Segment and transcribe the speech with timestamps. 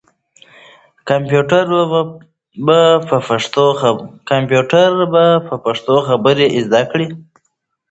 [1.09, 1.65] کمپیوټر
[2.65, 2.79] به
[5.47, 7.07] په پښتو خبرې کول زده کړي.